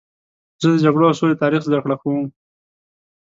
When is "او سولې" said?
1.09-1.41